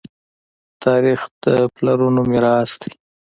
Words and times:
تاریخ 0.83 1.21
د 1.43 1.45
پلارونکو 1.75 2.23
میراث 2.31 2.71
دی. 2.81 2.91